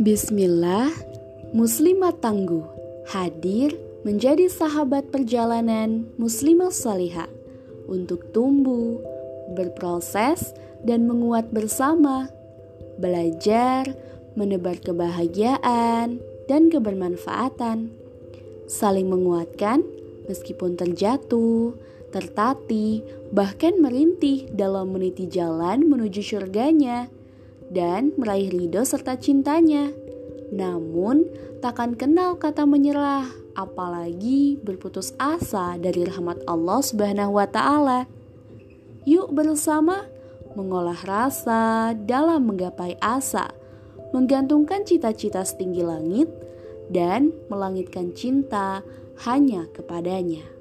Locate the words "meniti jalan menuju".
24.96-26.24